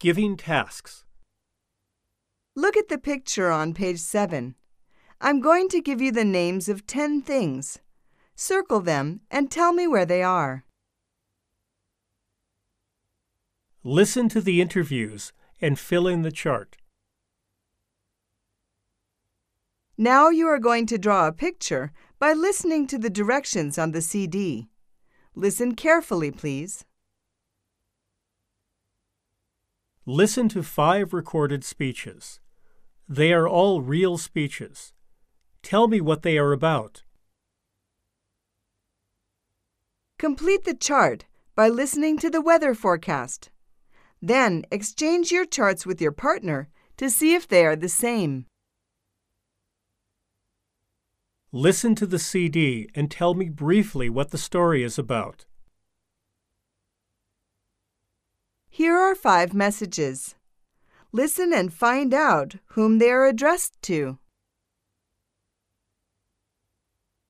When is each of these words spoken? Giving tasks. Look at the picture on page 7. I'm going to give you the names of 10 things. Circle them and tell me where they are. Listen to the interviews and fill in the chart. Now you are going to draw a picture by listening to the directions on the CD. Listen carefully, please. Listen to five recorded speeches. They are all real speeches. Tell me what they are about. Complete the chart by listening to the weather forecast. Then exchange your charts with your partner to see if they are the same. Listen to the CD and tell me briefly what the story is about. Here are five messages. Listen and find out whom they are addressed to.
Giving 0.00 0.38
tasks. 0.38 1.04
Look 2.56 2.74
at 2.74 2.88
the 2.88 2.96
picture 2.96 3.50
on 3.50 3.74
page 3.74 3.98
7. 3.98 4.54
I'm 5.20 5.40
going 5.40 5.68
to 5.68 5.82
give 5.82 6.00
you 6.00 6.10
the 6.10 6.24
names 6.24 6.70
of 6.70 6.86
10 6.86 7.20
things. 7.20 7.80
Circle 8.34 8.80
them 8.80 9.20
and 9.30 9.50
tell 9.50 9.74
me 9.74 9.86
where 9.86 10.06
they 10.06 10.22
are. 10.22 10.64
Listen 13.84 14.30
to 14.30 14.40
the 14.40 14.62
interviews 14.62 15.34
and 15.60 15.78
fill 15.78 16.08
in 16.08 16.22
the 16.22 16.32
chart. 16.32 16.78
Now 19.98 20.30
you 20.30 20.46
are 20.46 20.58
going 20.58 20.86
to 20.86 20.96
draw 20.96 21.26
a 21.26 21.32
picture 21.32 21.92
by 22.18 22.32
listening 22.32 22.86
to 22.86 22.96
the 22.96 23.10
directions 23.10 23.76
on 23.76 23.92
the 23.92 24.00
CD. 24.00 24.70
Listen 25.34 25.74
carefully, 25.74 26.30
please. 26.30 26.86
Listen 30.12 30.48
to 30.48 30.60
five 30.64 31.12
recorded 31.12 31.62
speeches. 31.62 32.40
They 33.08 33.32
are 33.32 33.46
all 33.46 33.80
real 33.80 34.18
speeches. 34.18 34.92
Tell 35.62 35.86
me 35.86 36.00
what 36.00 36.22
they 36.22 36.36
are 36.36 36.50
about. 36.50 37.04
Complete 40.18 40.64
the 40.64 40.74
chart 40.74 41.26
by 41.54 41.68
listening 41.68 42.18
to 42.18 42.28
the 42.28 42.40
weather 42.40 42.74
forecast. 42.74 43.50
Then 44.20 44.64
exchange 44.72 45.30
your 45.30 45.44
charts 45.44 45.86
with 45.86 46.00
your 46.00 46.10
partner 46.10 46.68
to 46.96 47.08
see 47.08 47.34
if 47.34 47.46
they 47.46 47.64
are 47.64 47.76
the 47.76 47.88
same. 47.88 48.46
Listen 51.52 51.94
to 51.94 52.06
the 52.06 52.18
CD 52.18 52.88
and 52.96 53.12
tell 53.12 53.34
me 53.34 53.48
briefly 53.48 54.10
what 54.10 54.32
the 54.32 54.38
story 54.38 54.82
is 54.82 54.98
about. 54.98 55.44
Here 58.72 58.96
are 58.96 59.16
five 59.16 59.52
messages. 59.52 60.36
Listen 61.10 61.52
and 61.52 61.74
find 61.74 62.14
out 62.14 62.54
whom 62.74 62.98
they 62.98 63.10
are 63.10 63.26
addressed 63.26 63.82
to. 63.82 64.19